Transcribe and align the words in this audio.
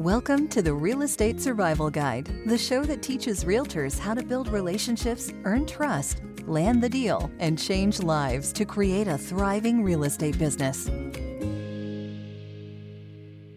Welcome 0.00 0.48
to 0.48 0.62
the 0.62 0.72
Real 0.72 1.02
Estate 1.02 1.42
Survival 1.42 1.90
Guide, 1.90 2.26
the 2.46 2.56
show 2.56 2.82
that 2.84 3.02
teaches 3.02 3.44
realtors 3.44 3.98
how 3.98 4.14
to 4.14 4.22
build 4.22 4.48
relationships, 4.48 5.30
earn 5.44 5.66
trust, 5.66 6.22
land 6.46 6.82
the 6.82 6.88
deal, 6.88 7.30
and 7.38 7.58
change 7.58 8.02
lives 8.02 8.50
to 8.54 8.64
create 8.64 9.08
a 9.08 9.18
thriving 9.18 9.82
real 9.82 10.04
estate 10.04 10.38
business. 10.38 10.88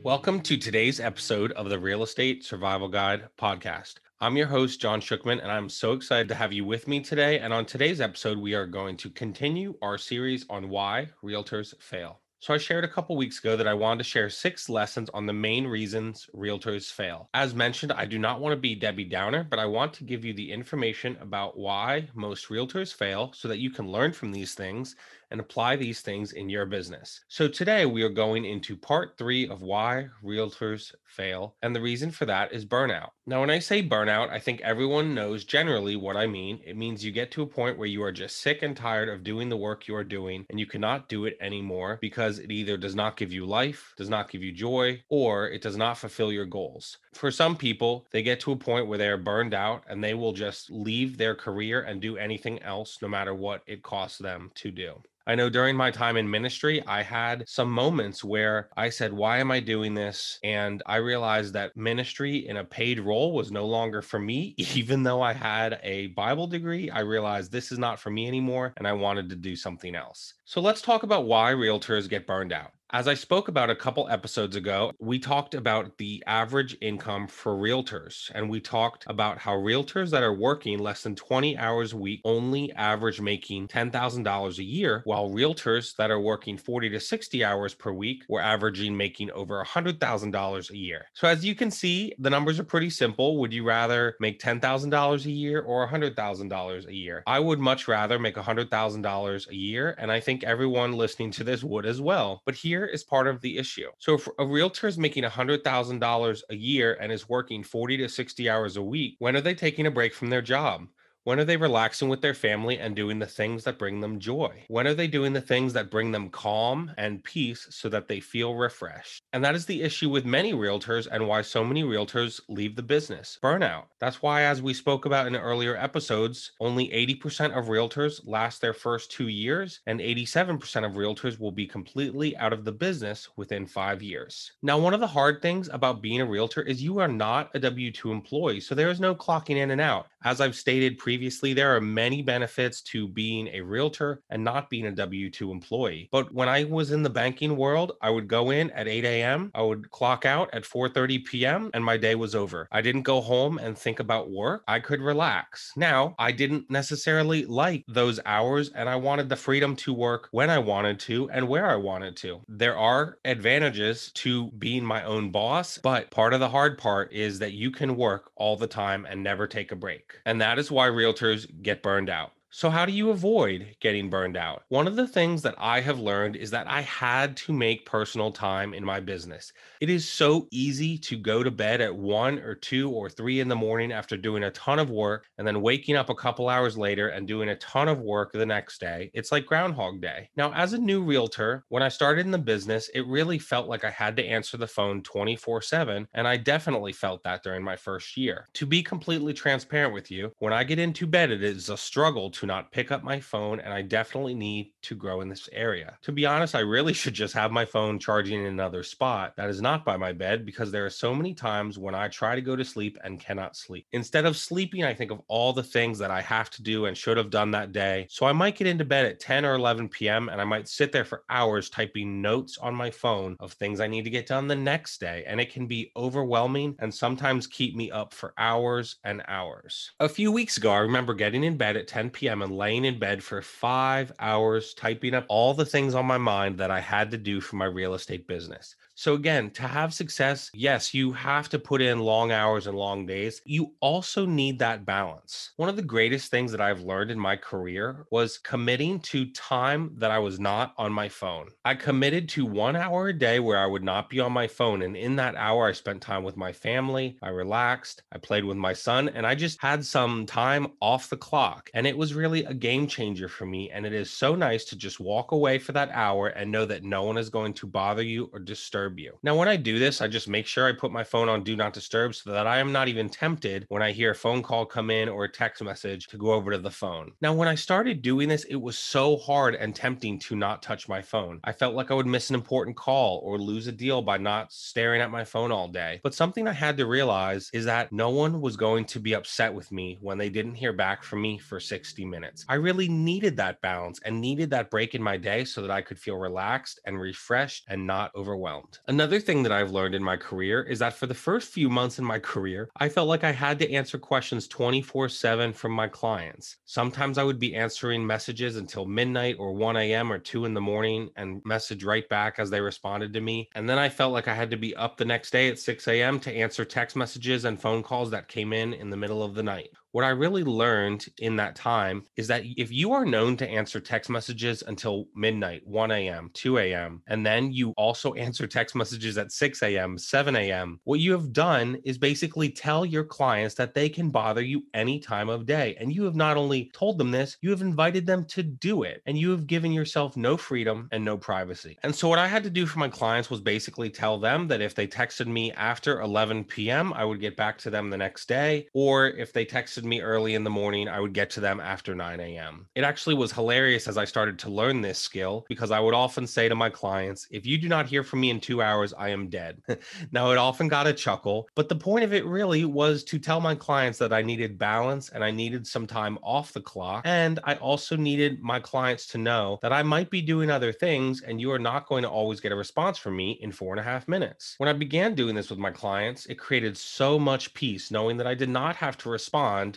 Welcome 0.03 0.41
to 0.41 0.57
today's 0.57 0.99
episode 0.99 1.53
of 1.53 1.69
the 1.69 1.79
Real 1.79 2.03
Estate 2.03 2.43
Survival 2.43 2.89
Guide 2.89 3.29
podcast. 3.39 3.99
I'm 4.19 4.35
your 4.35 4.47
host, 4.47 4.81
John 4.81 4.99
Shookman, 4.99 5.41
and 5.41 5.49
I'm 5.49 5.69
so 5.69 5.93
excited 5.93 6.27
to 6.27 6.35
have 6.35 6.51
you 6.51 6.65
with 6.65 6.89
me 6.89 6.99
today. 6.99 7.39
And 7.39 7.53
on 7.53 7.65
today's 7.65 8.01
episode, 8.01 8.37
we 8.37 8.53
are 8.53 8.67
going 8.67 8.97
to 8.97 9.09
continue 9.09 9.75
our 9.81 9.97
series 9.97 10.45
on 10.49 10.67
why 10.67 11.07
realtors 11.23 11.73
fail. 11.81 12.19
So 12.43 12.53
I 12.53 12.57
shared 12.57 12.83
a 12.83 12.89
couple 12.89 13.15
weeks 13.15 13.39
ago 13.39 13.55
that 13.55 13.69
I 13.69 13.73
wanted 13.73 13.99
to 13.99 14.03
share 14.03 14.29
six 14.29 14.67
lessons 14.67 15.09
on 15.13 15.25
the 15.25 15.31
main 15.31 15.65
reasons 15.65 16.29
realtors 16.35 16.91
fail. 16.91 17.29
As 17.33 17.55
mentioned, 17.55 17.93
I 17.93 18.03
do 18.03 18.19
not 18.19 18.41
want 18.41 18.51
to 18.51 18.59
be 18.59 18.75
Debbie 18.75 19.05
Downer, 19.05 19.45
but 19.49 19.59
I 19.59 19.65
want 19.65 19.93
to 19.93 20.03
give 20.03 20.25
you 20.25 20.33
the 20.33 20.51
information 20.51 21.15
about 21.21 21.57
why 21.57 22.09
most 22.13 22.49
realtors 22.49 22.93
fail 22.93 23.31
so 23.33 23.47
that 23.47 23.59
you 23.59 23.69
can 23.69 23.89
learn 23.89 24.11
from 24.11 24.33
these 24.33 24.55
things 24.55 24.97
and 25.33 25.41
apply 25.41 25.75
these 25.75 26.01
things 26.01 26.31
in 26.33 26.47
your 26.47 26.67
business. 26.67 27.21
So 27.27 27.47
today 27.47 27.87
we 27.87 28.03
are 28.03 28.09
going 28.09 28.45
into 28.45 28.77
part 28.77 29.17
three 29.17 29.49
of 29.49 29.63
why 29.63 30.09
realtors 30.23 30.93
fail. 31.05 31.55
And 31.63 31.75
the 31.75 31.81
reason 31.81 32.11
for 32.11 32.25
that 32.27 32.53
is 32.53 32.65
burnout. 32.65 33.09
Now, 33.25 33.41
when 33.41 33.49
I 33.49 33.57
say 33.57 33.81
burnout, 33.81 34.29
I 34.29 34.37
think 34.37 34.61
everyone 34.61 35.15
knows 35.15 35.43
generally 35.43 35.95
what 35.95 36.15
I 36.15 36.27
mean. 36.27 36.59
It 36.63 36.77
means 36.77 37.03
you 37.03 37.11
get 37.11 37.31
to 37.31 37.41
a 37.41 37.47
point 37.47 37.79
where 37.79 37.87
you 37.87 38.03
are 38.03 38.11
just 38.11 38.41
sick 38.41 38.61
and 38.61 38.77
tired 38.77 39.09
of 39.09 39.23
doing 39.23 39.49
the 39.49 39.57
work 39.57 39.87
you 39.87 39.95
are 39.95 40.03
doing 40.03 40.45
and 40.51 40.59
you 40.59 40.67
cannot 40.67 41.09
do 41.09 41.25
it 41.25 41.35
anymore 41.41 41.97
because 41.99 42.37
it 42.37 42.51
either 42.51 42.77
does 42.77 42.93
not 42.93 43.17
give 43.17 43.33
you 43.33 43.45
life, 43.45 43.93
does 43.97 44.09
not 44.09 44.29
give 44.29 44.43
you 44.43 44.51
joy, 44.51 45.01
or 45.09 45.49
it 45.49 45.63
does 45.63 45.77
not 45.77 45.97
fulfill 45.97 46.31
your 46.31 46.45
goals. 46.45 46.99
For 47.13 47.31
some 47.31 47.55
people, 47.55 48.05
they 48.11 48.21
get 48.21 48.39
to 48.41 48.51
a 48.51 48.55
point 48.55 48.87
where 48.87 48.99
they 48.99 49.07
are 49.07 49.17
burned 49.17 49.55
out 49.55 49.83
and 49.89 50.03
they 50.03 50.13
will 50.13 50.33
just 50.33 50.69
leave 50.69 51.17
their 51.17 51.33
career 51.33 51.81
and 51.81 51.99
do 51.99 52.17
anything 52.17 52.61
else 52.61 52.99
no 53.01 53.07
matter 53.07 53.33
what 53.33 53.63
it 53.65 53.81
costs 53.81 54.19
them 54.19 54.51
to 54.55 54.69
do. 54.69 55.01
I 55.25 55.35
know 55.35 55.49
during 55.49 55.77
my 55.77 55.89
time 55.89 56.17
in 56.17 56.29
ministry, 56.29 56.85
I 56.85 57.01
had 57.01 57.47
some 57.47 57.71
moments 57.71 58.23
where 58.23 58.69
I 58.75 58.89
said, 58.89 59.13
Why 59.13 59.37
am 59.37 59.51
I 59.51 59.61
doing 59.61 59.93
this? 59.93 60.37
And 60.43 60.83
I 60.85 60.97
realized 60.97 61.53
that 61.53 61.77
ministry 61.77 62.47
in 62.47 62.57
a 62.57 62.65
paid 62.65 62.99
role 62.99 63.33
was 63.33 63.51
no 63.51 63.65
longer 63.65 64.01
for 64.01 64.19
me. 64.19 64.53
Even 64.75 65.03
though 65.03 65.21
I 65.21 65.31
had 65.33 65.79
a 65.81 66.07
Bible 66.07 66.47
degree, 66.47 66.89
I 66.89 66.99
realized 66.99 67.51
this 67.51 67.71
is 67.71 67.79
not 67.79 67.99
for 67.99 68.09
me 68.09 68.27
anymore 68.27 68.73
and 68.77 68.87
I 68.87 68.93
wanted 68.93 69.29
to 69.29 69.35
do 69.35 69.55
something 69.55 69.95
else. 69.95 70.33
So 70.43 70.59
let's 70.59 70.81
talk 70.81 71.03
about 71.03 71.25
why 71.25 71.53
realtors 71.53 72.09
get 72.09 72.27
burned 72.27 72.51
out. 72.51 72.71
As 72.95 73.07
I 73.07 73.15
spoke 73.15 73.47
about 73.47 73.71
a 73.71 73.75
couple 73.75 74.07
episodes 74.07 74.55
ago, 74.55 74.91
we 74.99 75.17
talked 75.17 75.55
about 75.55 75.97
the 75.97 76.23
average 76.27 76.77
income 76.79 77.25
for 77.27 77.53
realtors. 77.53 78.29
And 78.35 78.51
we 78.51 78.59
talked 78.61 79.03
about 79.07 79.39
how 79.39 79.55
realtors 79.55 80.11
that 80.11 80.21
are 80.21 80.31
working 80.31 80.77
less 80.77 81.01
than 81.01 81.15
20 81.15 81.57
hours 81.57 81.93
a 81.93 81.97
week 81.97 82.21
only 82.23 82.71
average 82.73 83.19
making 83.19 83.67
$10,000 83.69 84.59
a 84.59 84.63
year, 84.63 85.01
while 85.05 85.31
realtors 85.31 85.95
that 85.95 86.11
are 86.11 86.19
working 86.21 86.55
40 86.55 86.89
to 86.91 86.99
60 86.99 87.43
hours 87.43 87.73
per 87.73 87.91
week 87.91 88.25
were 88.29 88.39
averaging 88.39 88.95
making 88.95 89.31
over 89.31 89.59
$100,000 89.63 90.69
a 90.69 90.77
year. 90.77 91.07
So 91.15 91.27
as 91.27 91.43
you 91.43 91.55
can 91.55 91.71
see, 91.71 92.13
the 92.19 92.29
numbers 92.29 92.59
are 92.59 92.63
pretty 92.63 92.91
simple. 92.91 93.39
Would 93.39 93.55
you 93.55 93.63
rather 93.63 94.15
make 94.19 94.39
$10,000 94.39 95.25
a 95.25 95.31
year 95.31 95.61
or 95.61 95.87
$100,000 95.87 96.85
a 96.87 96.93
year? 96.93 97.23
I 97.25 97.39
would 97.39 97.57
much 97.57 97.87
rather 97.87 98.19
make 98.19 98.35
$100,000 98.35 99.47
a 99.49 99.55
year. 99.55 99.95
And 99.97 100.11
I 100.11 100.19
think 100.19 100.43
everyone 100.43 100.93
listening 100.93 101.31
to 101.31 101.43
this 101.43 101.63
would 101.63 101.87
as 101.87 101.99
well. 101.99 102.43
But 102.45 102.53
here 102.53 102.82
is 102.87 103.03
part 103.03 103.27
of 103.27 103.41
the 103.41 103.57
issue. 103.57 103.89
So 103.99 104.15
if 104.15 104.27
a 104.39 104.45
realtor 104.45 104.87
is 104.87 104.97
making 104.97 105.23
$100,000 105.23 106.43
a 106.49 106.55
year 106.55 106.97
and 107.01 107.11
is 107.11 107.29
working 107.29 107.63
40 107.63 107.97
to 107.97 108.09
60 108.09 108.49
hours 108.49 108.77
a 108.77 108.83
week, 108.83 109.15
when 109.19 109.35
are 109.35 109.41
they 109.41 109.55
taking 109.55 109.85
a 109.87 109.91
break 109.91 110.13
from 110.13 110.29
their 110.29 110.41
job? 110.41 110.87
When 111.25 111.39
are 111.39 111.45
they 111.45 111.55
relaxing 111.55 112.09
with 112.09 112.19
their 112.19 112.33
family 112.33 112.79
and 112.79 112.97
doing 112.97 113.17
the 113.17 113.25
things 113.25 113.63
that 113.63 113.79
bring 113.79 114.01
them 114.01 114.19
joy? 114.19 114.65
When 114.67 114.85
are 114.85 114.93
they 114.93 115.07
doing 115.07 115.31
the 115.31 115.39
things 115.39 115.71
that 115.71 115.89
bring 115.89 116.11
them 116.11 116.29
calm 116.29 116.91
and 116.97 117.23
peace 117.23 117.65
so 117.69 117.87
that 117.89 118.09
they 118.09 118.19
feel 118.19 118.55
refreshed? 118.55 119.23
And 119.31 119.41
that 119.45 119.55
is 119.55 119.65
the 119.65 119.83
issue 119.83 120.09
with 120.09 120.25
many 120.25 120.51
realtors 120.51 121.07
and 121.09 121.25
why 121.25 121.41
so 121.41 121.63
many 121.63 121.81
realtors 121.83 122.41
leave 122.49 122.75
the 122.75 122.83
business 122.83 123.39
burnout. 123.41 123.85
That's 124.01 124.21
why, 124.21 124.41
as 124.41 124.61
we 124.61 124.73
spoke 124.73 125.05
about 125.05 125.27
in 125.27 125.37
earlier 125.37 125.77
episodes, 125.77 126.51
only 126.59 126.89
80% 126.89 127.57
of 127.57 127.67
realtors 127.67 128.19
last 128.25 128.59
their 128.59 128.73
first 128.73 129.09
two 129.09 129.29
years, 129.29 129.79
and 129.87 130.01
87% 130.01 130.85
of 130.85 130.95
realtors 130.95 131.39
will 131.39 131.53
be 131.53 131.65
completely 131.65 132.35
out 132.35 132.51
of 132.51 132.65
the 132.65 132.73
business 132.73 133.29
within 133.37 133.65
five 133.65 134.03
years. 134.03 134.51
Now, 134.61 134.77
one 134.77 134.93
of 134.93 134.99
the 134.99 135.07
hard 135.07 135.41
things 135.41 135.69
about 135.71 136.01
being 136.01 136.19
a 136.19 136.25
realtor 136.25 136.63
is 136.63 136.83
you 136.83 136.99
are 136.99 137.07
not 137.07 137.49
a 137.53 137.59
W 137.59 137.93
2 137.93 138.11
employee, 138.11 138.59
so 138.59 138.75
there 138.75 138.91
is 138.91 138.99
no 138.99 139.15
clocking 139.15 139.55
in 139.55 139.71
and 139.71 139.79
out. 139.79 140.07
As 140.25 140.41
I've 140.41 140.55
stated 140.55 140.97
previously, 140.97 141.12
previously, 141.13 141.53
there 141.53 141.75
are 141.75 141.79
many 141.79 142.23
benefits 142.23 142.81
to 142.81 143.07
being 143.07 143.47
a 143.49 143.61
realtor 143.61 144.23
and 144.31 144.43
not 144.43 144.67
being 144.67 144.87
a 144.87 144.91
W 144.91 145.29
2 145.29 145.51
employee. 145.51 146.09
But 146.11 146.33
when 146.33 146.49
I 146.49 146.63
was 146.63 146.89
in 146.89 147.03
the 147.03 147.09
banking 147.11 147.55
world, 147.55 147.91
I 148.01 148.09
would 148.09 148.27
go 148.27 148.49
in 148.49 148.71
at 148.71 148.87
8 148.87 149.05
a.m., 149.05 149.51
I 149.53 149.61
would 149.61 149.91
clock 149.91 150.25
out 150.25 150.49
at 150.53 150.63
4:30 150.63 151.23
p.m., 151.23 151.69
and 151.75 151.85
my 151.85 151.97
day 151.97 152.15
was 152.15 152.33
over. 152.33 152.67
I 152.71 152.81
didn't 152.81 153.03
go 153.03 153.21
home 153.21 153.59
and 153.59 153.77
think 153.77 153.99
about 153.99 154.31
work. 154.31 154.63
I 154.67 154.79
could 154.79 155.01
relax. 155.01 155.71
Now, 155.75 156.15
I 156.17 156.31
didn't 156.31 156.71
necessarily 156.71 157.45
like 157.45 157.83
those 157.87 158.19
hours, 158.25 158.71
and 158.71 158.89
I 158.89 158.95
wanted 158.95 159.29
the 159.29 159.35
freedom 159.35 159.75
to 159.83 159.93
work 159.93 160.29
when 160.31 160.49
I 160.49 160.57
wanted 160.57 160.99
to 161.01 161.29
and 161.29 161.47
where 161.47 161.69
I 161.69 161.75
wanted 161.75 162.17
to. 162.23 162.41
There 162.47 162.75
are 162.75 163.19
advantages 163.23 164.11
to 164.15 164.49
being 164.57 164.83
my 164.83 165.03
own 165.03 165.29
boss, 165.29 165.77
but 165.77 166.09
part 166.09 166.33
of 166.33 166.39
the 166.39 166.49
hard 166.49 166.79
part 166.79 167.13
is 167.13 167.37
that 167.37 167.53
you 167.53 167.69
can 167.69 167.97
work 167.97 168.31
all 168.35 168.57
the 168.57 168.65
time 168.65 169.05
and 169.07 169.21
never 169.21 169.45
take 169.45 169.71
a 169.71 169.75
break. 169.75 170.13
And 170.25 170.41
that 170.41 170.57
is 170.57 170.71
why 170.71 170.87
realtors 171.03 171.47
get 171.61 171.83
burned 171.83 172.09
out. 172.09 172.31
So, 172.55 172.69
how 172.69 172.85
do 172.85 172.91
you 172.91 173.09
avoid 173.09 173.77
getting 173.79 174.11
burned 174.11 174.37
out? 174.37 174.61
One 174.69 174.85
of 174.85 174.95
the 174.95 175.07
things 175.07 175.41
that 175.41 175.55
I 175.57 175.81
have 175.81 175.97
learned 175.97 176.35
is 176.35 176.51
that 176.51 176.67
I 176.67 176.81
had 176.81 177.35
to 177.37 177.51
make 177.51 177.87
personal 177.87 178.31
time 178.31 178.75
in 178.75 178.85
my 178.85 178.99
business. 178.99 179.51
It 179.81 179.89
is 179.89 180.07
so 180.07 180.47
easy 180.51 180.99
to 180.99 181.17
go 181.17 181.41
to 181.41 181.49
bed 181.49 181.81
at 181.81 181.95
one 181.95 182.37
or 182.37 182.53
two 182.53 182.91
or 182.91 183.09
three 183.09 183.39
in 183.39 183.47
the 183.47 183.55
morning 183.55 183.91
after 183.91 184.15
doing 184.17 184.43
a 184.43 184.51
ton 184.51 184.77
of 184.77 184.91
work 184.91 185.25
and 185.39 185.47
then 185.47 185.63
waking 185.63 185.95
up 185.95 186.11
a 186.11 186.15
couple 186.15 186.47
hours 186.47 186.77
later 186.77 187.07
and 187.07 187.27
doing 187.27 187.49
a 187.49 187.55
ton 187.55 187.87
of 187.87 188.01
work 188.01 188.31
the 188.33 188.45
next 188.45 188.79
day. 188.79 189.09
It's 189.15 189.31
like 189.31 189.47
Groundhog 189.47 189.99
Day. 189.99 190.29
Now, 190.37 190.53
as 190.53 190.73
a 190.73 190.77
new 190.77 191.01
realtor, 191.03 191.65
when 191.69 191.81
I 191.81 191.89
started 191.89 192.23
in 192.23 192.31
the 192.31 192.37
business, 192.37 192.87
it 192.89 193.07
really 193.07 193.39
felt 193.39 193.67
like 193.67 193.83
I 193.83 193.89
had 193.89 194.15
to 194.17 194.23
answer 194.25 194.57
the 194.57 194.67
phone 194.67 195.01
24 195.01 195.63
7. 195.63 196.07
And 196.13 196.27
I 196.27 196.37
definitely 196.37 196.93
felt 196.93 197.23
that 197.23 197.41
during 197.41 197.63
my 197.63 197.77
first 197.77 198.15
year. 198.15 198.47
To 198.53 198.67
be 198.67 198.83
completely 198.83 199.33
transparent 199.33 199.91
with 199.95 200.11
you, 200.11 200.33
when 200.37 200.53
I 200.53 200.63
get 200.63 200.77
into 200.77 201.07
bed, 201.07 201.31
it 201.31 201.41
is 201.43 201.69
a 201.69 201.77
struggle 201.77 202.29
to 202.29 202.42
not 202.47 202.71
pick 202.71 202.91
up 202.91 203.03
my 203.03 203.19
phone, 203.19 203.59
and 203.59 203.73
I 203.73 203.81
definitely 203.81 204.33
need 204.33 204.73
to 204.83 204.95
grow 204.95 205.21
in 205.21 205.29
this 205.29 205.49
area. 205.51 205.97
To 206.03 206.11
be 206.11 206.25
honest, 206.25 206.55
I 206.55 206.59
really 206.59 206.93
should 207.03 207.13
just 207.13 207.33
have 207.33 207.51
my 207.51 207.65
phone 207.65 207.99
charging 207.99 208.41
in 208.41 208.45
another 208.45 208.83
spot 208.83 209.35
that 209.37 209.49
is 209.49 209.61
not 209.61 209.85
by 209.85 209.97
my 209.97 210.13
bed 210.13 210.45
because 210.45 210.71
there 210.71 210.85
are 210.85 210.89
so 210.89 211.13
many 211.13 211.33
times 211.33 211.77
when 211.77 211.95
I 211.95 212.07
try 212.07 212.35
to 212.35 212.41
go 212.41 212.55
to 212.55 212.65
sleep 212.65 212.97
and 213.03 213.19
cannot 213.19 213.55
sleep. 213.55 213.87
Instead 213.91 214.25
of 214.25 214.37
sleeping, 214.37 214.83
I 214.83 214.93
think 214.93 215.11
of 215.11 215.21
all 215.27 215.53
the 215.53 215.63
things 215.63 215.99
that 215.99 216.11
I 216.11 216.21
have 216.21 216.49
to 216.51 216.63
do 216.63 216.85
and 216.85 216.97
should 216.97 217.17
have 217.17 217.29
done 217.29 217.51
that 217.51 217.71
day. 217.71 218.07
So 218.09 218.25
I 218.25 218.33
might 218.33 218.55
get 218.55 218.67
into 218.67 218.85
bed 218.85 219.05
at 219.05 219.19
10 219.19 219.45
or 219.45 219.53
11 219.55 219.89
p.m. 219.89 220.29
and 220.29 220.41
I 220.41 220.45
might 220.45 220.67
sit 220.67 220.91
there 220.91 221.05
for 221.05 221.23
hours 221.29 221.69
typing 221.69 222.21
notes 222.21 222.57
on 222.57 222.75
my 222.75 222.91
phone 222.91 223.35
of 223.39 223.53
things 223.53 223.79
I 223.79 223.87
need 223.87 224.03
to 224.03 224.09
get 224.09 224.27
done 224.27 224.47
the 224.47 224.55
next 224.55 224.99
day. 224.99 225.23
And 225.27 225.39
it 225.39 225.51
can 225.51 225.67
be 225.67 225.91
overwhelming 225.95 226.75
and 226.79 226.93
sometimes 226.93 227.47
keep 227.47 227.75
me 227.75 227.91
up 227.91 228.13
for 228.13 228.33
hours 228.37 228.97
and 229.03 229.23
hours. 229.27 229.91
A 229.99 230.09
few 230.09 230.31
weeks 230.31 230.57
ago, 230.57 230.71
I 230.71 230.79
remember 230.79 231.13
getting 231.13 231.43
in 231.43 231.57
bed 231.57 231.77
at 231.77 231.87
10 231.87 232.09
p.m. 232.09 232.32
and 232.41 232.55
laying 232.55 232.85
in 232.85 232.99
bed 232.99 233.23
for 233.23 233.41
five 233.41 234.11
hours 234.19 234.73
typing 234.73 235.13
up 235.13 235.25
all 235.29 235.53
the 235.53 235.65
things 235.65 235.95
on 235.95 236.05
my 236.05 236.17
mind 236.17 236.57
that 236.57 236.71
I 236.71 236.79
had 236.79 237.11
to 237.11 237.17
do 237.17 237.39
for 237.41 237.55
my 237.57 237.65
real 237.65 237.93
estate 237.93 238.27
business. 238.27 238.75
So, 238.95 239.15
again, 239.15 239.49
to 239.51 239.63
have 239.63 239.91
success, 239.93 240.51
yes, 240.53 240.93
you 240.93 241.11
have 241.13 241.49
to 241.49 241.57
put 241.57 241.81
in 241.81 241.97
long 241.97 242.31
hours 242.31 242.67
and 242.67 242.77
long 242.77 243.07
days. 243.07 243.41
You 243.43 243.73
also 243.79 244.25
need 244.25 244.59
that 244.59 244.85
balance. 244.85 245.51
One 245.55 245.67
of 245.67 245.75
the 245.75 245.81
greatest 245.81 246.29
things 246.29 246.51
that 246.51 246.61
I've 246.61 246.81
learned 246.81 247.09
in 247.09 247.19
my 247.19 247.35
career 247.35 248.05
was 248.11 248.37
committing 248.37 248.99
to 248.99 249.25
time 249.31 249.95
that 249.97 250.11
I 250.11 250.19
was 250.19 250.39
not 250.39 250.75
on 250.77 250.93
my 250.93 251.09
phone. 251.09 251.49
I 251.65 251.73
committed 251.73 252.29
to 252.29 252.45
one 252.45 252.75
hour 252.75 253.07
a 253.07 253.17
day 253.17 253.39
where 253.39 253.57
I 253.57 253.65
would 253.65 253.83
not 253.83 254.09
be 254.11 254.19
on 254.19 254.31
my 254.31 254.47
phone. 254.47 254.83
And 254.83 254.95
in 254.95 255.15
that 255.15 255.35
hour, 255.35 255.67
I 255.67 255.71
spent 255.71 256.01
time 256.01 256.23
with 256.23 256.37
my 256.37 256.53
family. 256.53 257.17
I 257.23 257.29
relaxed, 257.29 258.03
I 258.11 258.19
played 258.19 258.45
with 258.45 258.57
my 258.57 258.73
son, 258.73 259.09
and 259.09 259.25
I 259.25 259.33
just 259.33 259.59
had 259.59 259.83
some 259.83 260.27
time 260.27 260.67
off 260.81 261.09
the 261.09 261.17
clock. 261.17 261.71
And 261.73 261.87
it 261.87 261.97
was 261.97 262.13
really 262.13 262.22
a 262.23 262.53
game 262.53 262.87
changer 262.87 263.27
for 263.27 263.45
me. 263.45 263.69
And 263.71 263.85
it 263.85 263.93
is 263.93 264.09
so 264.09 264.35
nice 264.35 264.65
to 264.65 264.75
just 264.75 264.99
walk 264.99 265.31
away 265.31 265.59
for 265.59 265.71
that 265.73 265.89
hour 265.91 266.27
and 266.29 266.51
know 266.51 266.65
that 266.65 266.83
no 266.83 267.03
one 267.03 267.17
is 267.17 267.29
going 267.29 267.53
to 267.53 267.67
bother 267.67 268.01
you 268.03 268.29
or 268.33 268.39
disturb 268.39 268.99
you. 268.99 269.17
Now, 269.23 269.35
when 269.35 269.47
I 269.47 269.55
do 269.55 269.79
this, 269.79 270.01
I 270.01 270.07
just 270.07 270.27
make 270.27 270.47
sure 270.47 270.67
I 270.67 270.71
put 270.71 270.91
my 270.91 271.03
phone 271.03 271.29
on 271.29 271.43
do 271.43 271.55
not 271.55 271.73
disturb 271.73 272.15
so 272.15 272.31
that 272.31 272.47
I 272.47 272.59
am 272.59 272.71
not 272.71 272.87
even 272.87 273.09
tempted 273.09 273.65
when 273.69 273.81
I 273.81 273.91
hear 273.91 274.11
a 274.11 274.15
phone 274.15 274.41
call 274.41 274.65
come 274.65 274.89
in 274.89 275.09
or 275.09 275.25
a 275.25 275.29
text 275.31 275.61
message 275.63 276.07
to 276.07 276.17
go 276.17 276.31
over 276.31 276.51
to 276.51 276.57
the 276.57 276.71
phone. 276.71 277.11
Now, 277.21 277.33
when 277.33 277.47
I 277.47 277.55
started 277.55 278.01
doing 278.01 278.29
this, 278.29 278.45
it 278.45 278.55
was 278.55 278.77
so 278.77 279.17
hard 279.17 279.55
and 279.55 279.75
tempting 279.75 280.19
to 280.19 280.35
not 280.35 280.61
touch 280.61 280.87
my 280.87 281.01
phone. 281.01 281.39
I 281.43 281.51
felt 281.51 281.75
like 281.75 281.91
I 281.91 281.93
would 281.93 282.07
miss 282.07 282.29
an 282.29 282.35
important 282.35 282.75
call 282.75 283.19
or 283.23 283.37
lose 283.37 283.67
a 283.67 283.71
deal 283.71 284.01
by 284.01 284.17
not 284.17 284.51
staring 284.51 285.01
at 285.01 285.11
my 285.11 285.23
phone 285.23 285.51
all 285.51 285.67
day. 285.67 285.99
But 286.03 286.13
something 286.13 286.47
I 286.47 286.53
had 286.53 286.77
to 286.77 286.85
realize 286.85 287.49
is 287.53 287.65
that 287.65 287.91
no 287.91 288.09
one 288.09 288.41
was 288.41 288.55
going 288.55 288.85
to 288.85 288.99
be 288.99 289.13
upset 289.13 289.53
with 289.53 289.71
me 289.71 289.97
when 290.01 290.17
they 290.17 290.29
didn't 290.29 290.55
hear 290.55 290.73
back 290.73 291.03
from 291.03 291.21
me 291.21 291.37
for 291.37 291.59
60 291.59 292.05
minutes. 292.05 292.12
I 292.47 292.55
really 292.55 292.87
needed 292.87 293.37
that 293.37 293.61
balance 293.61 293.99
and 294.05 294.21
needed 294.21 294.49
that 294.51 294.69
break 294.69 294.93
in 294.93 295.01
my 295.01 295.17
day 295.17 295.45
so 295.45 295.61
that 295.61 295.71
I 295.71 295.81
could 295.81 295.99
feel 295.99 296.17
relaxed 296.17 296.79
and 296.85 296.99
refreshed 296.99 297.65
and 297.67 297.87
not 297.87 298.11
overwhelmed. 298.15 298.79
Another 298.87 299.19
thing 299.19 299.43
that 299.43 299.51
I've 299.51 299.71
learned 299.71 299.95
in 299.95 300.03
my 300.03 300.17
career 300.17 300.63
is 300.63 300.79
that 300.79 300.93
for 300.93 301.07
the 301.07 301.13
first 301.13 301.51
few 301.51 301.69
months 301.69 301.99
in 301.99 302.05
my 302.05 302.19
career, 302.19 302.69
I 302.77 302.89
felt 302.89 303.07
like 303.07 303.23
I 303.23 303.31
had 303.31 303.57
to 303.59 303.71
answer 303.71 303.97
questions 303.97 304.47
24 304.47 305.09
7 305.09 305.53
from 305.53 305.71
my 305.71 305.87
clients. 305.87 306.57
Sometimes 306.65 307.17
I 307.17 307.23
would 307.23 307.39
be 307.39 307.55
answering 307.55 308.05
messages 308.05 308.57
until 308.57 308.85
midnight 308.85 309.37
or 309.39 309.53
1 309.53 309.77
a.m. 309.77 310.11
or 310.11 310.19
2 310.19 310.45
in 310.45 310.53
the 310.53 310.61
morning 310.61 311.09
and 311.15 311.41
message 311.45 311.83
right 311.83 312.07
back 312.09 312.39
as 312.39 312.49
they 312.49 312.61
responded 312.61 313.13
to 313.13 313.21
me. 313.21 313.49
And 313.55 313.69
then 313.69 313.79
I 313.79 313.89
felt 313.89 314.13
like 314.13 314.27
I 314.27 314.35
had 314.35 314.51
to 314.51 314.57
be 314.57 314.75
up 314.75 314.97
the 314.97 315.05
next 315.05 315.31
day 315.31 315.49
at 315.49 315.59
6 315.59 315.87
a.m. 315.87 316.19
to 316.21 316.31
answer 316.31 316.65
text 316.65 316.95
messages 316.95 317.45
and 317.45 317.59
phone 317.59 317.83
calls 317.83 318.11
that 318.11 318.27
came 318.27 318.53
in 318.53 318.73
in 318.73 318.89
the 318.89 318.97
middle 318.97 319.23
of 319.23 319.35
the 319.35 319.43
night. 319.43 319.69
What 319.93 320.03
I 320.03 320.09
really 320.09 320.43
learned 320.43 321.05
in 321.19 321.35
that 321.35 321.55
time 321.55 322.05
is 322.17 322.27
that 322.27 322.41
if 322.57 322.71
you 322.71 322.93
are 322.93 323.05
known 323.05 323.37
to 323.37 323.47
answer 323.47 323.79
text 323.79 324.09
messages 324.09 324.63
until 324.65 325.05
midnight, 325.15 325.61
1 325.67 325.91
a.m., 325.91 326.31
2 326.33 326.57
a.m., 326.57 327.03
and 327.05 327.23
then 327.23 327.51
you 327.51 327.75
also 327.77 328.13
answer 328.15 328.47
text 328.47 328.73
messages 328.75 329.19
at 329.19 329.31
6 329.31 329.61
a.m., 329.61 329.99
7 329.99 330.35
a.m., 330.35 330.79
what 330.85 330.99
you 330.99 331.11
have 331.11 331.31
done 331.31 331.77
is 331.85 331.99
basically 331.99 332.49
tell 332.49 332.87
your 332.87 333.03
clients 333.03 333.53
that 333.53 333.75
they 333.75 333.87
can 333.87 334.09
bother 334.09 334.41
you 334.41 334.63
any 334.73 334.99
time 334.99 335.29
of 335.29 335.45
day. 335.45 335.77
And 335.79 335.93
you 335.93 336.03
have 336.05 336.15
not 336.15 336.37
only 336.37 336.71
told 336.73 336.97
them 336.97 337.11
this, 337.11 337.37
you 337.41 337.51
have 337.51 337.61
invited 337.61 338.07
them 338.07 338.25
to 338.29 338.41
do 338.41 338.81
it. 338.81 339.03
And 339.05 339.15
you 339.15 339.29
have 339.29 339.45
given 339.45 339.71
yourself 339.71 340.17
no 340.17 340.37
freedom 340.37 340.89
and 340.91 341.05
no 341.05 341.19
privacy. 341.19 341.77
And 341.83 341.93
so, 341.93 342.09
what 342.09 342.17
I 342.17 342.27
had 342.27 342.43
to 342.45 342.49
do 342.49 342.65
for 342.65 342.79
my 342.79 342.89
clients 342.89 343.29
was 343.29 343.41
basically 343.41 343.91
tell 343.91 344.17
them 344.17 344.47
that 344.47 344.59
if 344.59 344.73
they 344.73 344.87
texted 344.87 345.27
me 345.27 345.51
after 345.51 346.01
11 346.01 346.45
p.m., 346.45 346.93
I 346.93 347.05
would 347.05 347.21
get 347.21 347.37
back 347.37 347.59
to 347.59 347.69
them 347.69 347.91
the 347.91 347.97
next 347.97 348.27
day. 348.27 348.67
Or 348.73 349.09
if 349.09 349.31
they 349.31 349.45
texted 349.45 349.82
texted 349.83 349.87
me 349.87 350.01
early 350.01 350.35
in 350.35 350.43
the 350.43 350.49
morning, 350.49 350.87
I 350.87 350.99
would 350.99 351.13
get 351.13 351.29
to 351.31 351.39
them 351.39 351.59
after 351.59 351.93
9 351.95 352.19
a.m. 352.19 352.67
It 352.75 352.83
actually 352.83 353.15
was 353.15 353.31
hilarious 353.31 353.87
as 353.87 353.97
I 353.97 354.05
started 354.05 354.39
to 354.39 354.49
learn 354.49 354.81
this 354.81 354.97
skill 354.97 355.45
because 355.49 355.71
I 355.71 355.79
would 355.79 355.93
often 355.93 356.25
say 356.25 356.47
to 356.49 356.55
my 356.55 356.69
clients, 356.69 357.27
if 357.31 357.45
you 357.45 357.57
do 357.57 357.67
not 357.67 357.87
hear 357.87 358.03
from 358.03 358.21
me 358.21 358.29
in 358.29 358.39
two 358.39 358.61
hours, 358.61 358.93
I 358.93 359.09
am 359.09 359.29
dead. 359.29 359.61
now, 360.11 360.31
it 360.31 360.37
often 360.37 360.67
got 360.67 360.87
a 360.87 360.93
chuckle, 360.93 361.47
but 361.55 361.69
the 361.69 361.75
point 361.75 362.03
of 362.03 362.13
it 362.13 362.25
really 362.25 362.65
was 362.65 363.03
to 363.05 363.19
tell 363.19 363.41
my 363.41 363.55
clients 363.55 363.99
that 363.99 364.13
I 364.13 364.21
needed 364.21 364.57
balance 364.57 365.09
and 365.09 365.23
I 365.23 365.31
needed 365.31 365.67
some 365.67 365.87
time 365.87 366.17
off 366.21 366.53
the 366.53 366.61
clock. 366.61 367.03
And 367.05 367.39
I 367.43 367.55
also 367.55 367.95
needed 367.95 368.41
my 368.41 368.59
clients 368.59 369.07
to 369.07 369.17
know 369.17 369.59
that 369.61 369.73
I 369.73 369.83
might 369.83 370.09
be 370.09 370.21
doing 370.21 370.49
other 370.49 370.71
things 370.71 371.21
and 371.21 371.41
you 371.41 371.51
are 371.51 371.59
not 371.59 371.87
going 371.87 372.03
to 372.03 372.09
always 372.09 372.39
get 372.39 372.51
a 372.51 372.55
response 372.55 372.97
from 372.97 373.15
me 373.15 373.31
in 373.41 373.51
four 373.51 373.73
and 373.73 373.79
a 373.79 373.83
half 373.83 374.07
minutes. 374.07 374.55
When 374.57 374.69
I 374.69 374.73
began 374.73 375.15
doing 375.15 375.35
this 375.35 375.49
with 375.49 375.59
my 375.59 375.71
clients, 375.71 376.25
it 376.27 376.35
created 376.35 376.77
so 376.77 377.19
much 377.19 377.53
peace 377.53 377.91
knowing 377.91 378.17
that 378.17 378.27
I 378.27 378.33
did 378.33 378.49
not 378.49 378.75
have 378.77 378.97
to 378.99 379.09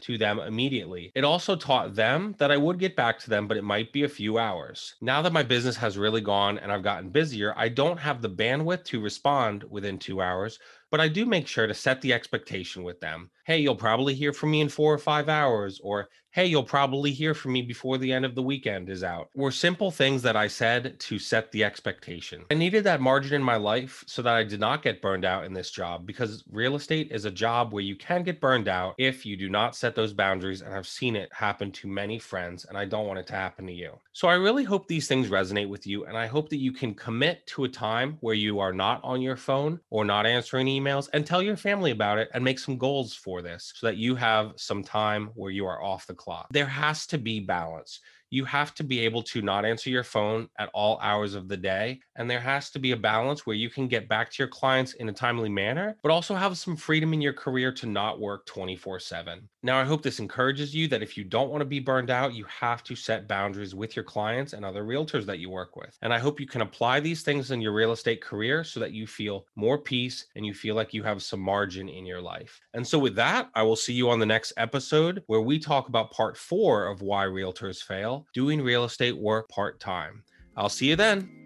to 0.03 0.19
them 0.19 0.39
immediately. 0.39 1.13
It 1.15 1.25
also 1.25 1.57
taught 1.57 1.95
them 1.95 2.35
that 2.39 2.51
I 2.51 2.57
would 2.57 2.79
get 2.79 2.97
back 2.97 3.19
to 3.21 3.31
them, 3.31 3.49
but 3.49 3.57
it 3.57 3.65
might 3.65 3.93
be 3.93 4.05
a 4.05 4.09
few 4.09 4.39
hours. 4.39 4.95
Now 5.01 5.23
that 5.23 5.33
my 5.33 5.43
business 5.43 5.77
has 5.77 5.99
really 5.99 6.21
gone 6.21 6.59
and 6.59 6.73
I've 6.73 6.83
gotten 6.83 7.11
busier, 7.11 7.55
I 7.57 7.69
don't 7.69 7.99
have 7.99 8.23
the 8.23 8.31
bandwidth 8.31 8.85
to 8.85 9.01
respond 9.01 9.65
within 9.65 9.99
two 9.99 10.21
hours, 10.21 10.59
but 10.91 11.01
I 11.01 11.09
do 11.09 11.27
make 11.27 11.47
sure 11.47 11.67
to 11.67 11.75
set 11.75 12.01
the 12.01 12.13
expectation 12.13 12.83
with 12.83 13.01
them. 13.01 13.31
Hey, 13.45 13.59
you'll 13.59 13.77
probably 13.77 14.15
hear 14.15 14.33
from 14.33 14.51
me 14.51 14.61
in 14.61 14.69
four 14.69 14.93
or 14.93 14.99
five 14.99 15.29
hours, 15.29 15.81
or 15.83 16.09
hey, 16.37 16.45
you'll 16.45 16.63
probably 16.63 17.13
hear 17.13 17.33
from 17.33 17.53
me 17.53 17.63
before 17.63 17.97
the 17.97 18.13
end 18.13 18.23
of 18.27 18.35
the 18.35 18.43
weekend 18.43 18.91
is 18.91 19.03
out, 19.03 19.31
were 19.35 19.51
simple 19.51 19.91
things 19.91 20.21
that 20.21 20.37
I 20.37 20.49
said 20.49 21.01
to 21.01 21.19
set 21.19 21.51
the 21.51 21.65
expectation. 21.65 22.45
I 22.51 22.55
needed 22.55 22.85
that 22.85 23.01
margin 23.01 23.37
in 23.37 23.43
my 23.43 23.57
life 23.57 24.05
so 24.07 24.21
that 24.21 24.35
I 24.35 24.45
did 24.45 24.61
not 24.61 24.83
get 24.83 25.01
burned 25.01 25.25
out 25.25 25.45
in 25.47 25.55
this 25.55 25.71
job 25.71 26.07
because 26.07 26.45
real 26.51 26.77
estate 26.77 27.11
is 27.11 27.25
a 27.25 27.31
job 27.31 27.73
where 27.73 27.83
you 27.83 27.97
can 27.97 28.23
get 28.23 28.39
burned 28.39 28.69
out 28.69 28.97
if 28.99 29.25
you 29.25 29.35
do 29.35 29.49
not 29.49 29.77
set 29.77 29.95
those 29.95 30.13
boundaries. 30.13 30.61
And 30.61 30.75
I've 30.75 30.87
seen 30.87 31.17
it 31.17 31.31
happen 31.33 31.73
to 31.73 31.89
many 31.89 32.19
friends, 32.19 32.67
and 32.67 32.77
I 32.77 32.85
don't 32.85 33.07
want 33.07 33.19
it 33.19 33.27
to 33.29 33.33
happen 33.33 33.67
to 33.69 33.73
you. 33.73 33.93
So 34.13 34.29
I 34.29 34.35
really 34.35 34.65
hope 34.65 34.89
these 34.89 35.09
things 35.09 35.29
resonate 35.29 35.71
with 35.71 35.87
you, 35.87 36.05
and 36.05 36.19
I 36.19 36.27
hope 36.27 36.51
that 36.51 36.61
you 36.61 36.73
can 36.73 36.95
commit 36.95 37.47
to 37.47 37.65
a 37.65 37.69
time 37.69 38.19
where 38.21 38.35
you 38.35 38.61
are 38.61 38.75
not 38.75 39.01
on 39.03 39.23
your 39.23 39.37
phone 39.37 39.81
or 39.89 40.05
not 40.05 40.27
answering 40.27 40.69
emails 40.81 41.09
and 41.13 41.27
tell 41.27 41.43
your 41.43 41.57
family 41.57 41.91
about 41.91 42.19
it 42.19 42.29
and 42.35 42.45
make 42.45 42.59
some 42.59 42.79
goals 42.79 43.15
for 43.15 43.43
this 43.43 43.73
so 43.75 43.87
that 43.87 43.97
you 43.97 44.15
have 44.15 44.53
some 44.57 44.83
time 44.83 45.31
where 45.35 45.51
you 45.51 45.67
are 45.67 45.83
off 45.83 46.07
the 46.07 46.15
clock. 46.15 46.47
There 46.51 46.67
has 46.67 47.07
to 47.09 47.19
be 47.19 47.41
balance 47.41 48.01
you 48.31 48.45
have 48.45 48.75
to 48.75 48.85
be 48.85 49.01
able 49.01 49.23
to 49.23 49.41
not 49.41 49.65
answer 49.65 49.91
your 49.91 50.03
phone 50.03 50.49
at 50.59 50.71
all 50.75 50.99
hours 51.01 51.35
of 51.35 51.49
the 51.49 51.57
day. 51.57 52.01
And 52.17 52.29
there 52.29 52.41
has 52.41 52.71
to 52.71 52.79
be 52.79 52.93
a 52.93 52.97
balance 52.97 53.47
where 53.47 53.57
you 53.57 53.71
can 53.71 53.89
get 53.89 54.09
back 54.09 54.31
to 54.31 54.37
your 54.39 54.49
clients 54.49 54.95
in 54.95 55.09
a 55.09 55.13
timely 55.13 55.49
manner, 55.49 55.97
but 56.03 56.11
also 56.11 56.35
have 56.35 56.59
some 56.59 56.77
freedom 56.77 57.13
in 57.13 57.21
your 57.21 57.33
career 57.33 57.73
to 57.73 57.87
not 57.87 58.21
work 58.21 58.47
24 58.47 59.01
7. 59.01 59.49
Now, 59.67 59.81
I 59.81 59.85
hope 59.85 60.01
this 60.01 60.21
encourages 60.21 60.73
you 60.73 60.87
that 60.87 61.03
if 61.03 61.17
you 61.17 61.25
don't 61.25 61.51
want 61.51 61.61
to 61.61 61.65
be 61.65 61.81
burned 61.81 62.09
out, 62.09 62.35
you 62.35 62.45
have 62.45 62.85
to 62.85 62.95
set 62.95 63.27
boundaries 63.27 63.75
with 63.75 63.97
your 63.97 64.05
clients 64.05 64.53
and 64.53 64.65
other 64.65 64.85
realtors 64.85 65.27
that 65.27 65.41
you 65.41 65.51
work 65.51 65.75
with. 65.75 65.99
And 66.03 66.15
I 66.15 66.21
hope 66.21 66.39
you 66.39 66.47
can 66.47 66.61
apply 66.61 67.01
these 67.01 67.23
things 67.23 67.51
in 67.51 67.61
your 67.61 67.73
real 67.73 67.91
estate 67.91 68.23
career 68.23 68.63
so 68.63 68.79
that 68.79 68.93
you 68.93 69.09
feel 69.09 69.45
more 69.57 69.77
peace 69.77 70.27
and 70.37 70.47
you 70.47 70.55
feel 70.55 70.77
like 70.77 70.95
you 70.95 71.03
have 71.03 71.21
some 71.21 71.41
margin 71.41 71.89
in 71.89 72.07
your 72.07 72.21
life. 72.21 72.61
And 72.75 72.87
so, 72.87 72.97
with 72.97 73.17
that, 73.17 73.51
I 73.57 73.65
will 73.65 73.75
see 73.75 73.93
you 73.93 74.09
on 74.09 74.21
the 74.21 74.25
next 74.25 74.53
episode 74.57 75.25
where 75.27 75.41
we 75.41 75.59
talk 75.59 75.89
about 75.89 76.13
part 76.13 76.37
four 76.37 76.87
of 76.87 77.03
why 77.03 77.25
realtors 77.25 77.83
fail 77.83 78.25
doing 78.33 78.63
real 78.63 78.85
estate 78.85 79.19
work 79.19 79.49
part 79.49 79.81
time. 79.81 80.23
I'll 80.57 80.69
see 80.69 80.91
you 80.91 80.95
then. 80.95 81.46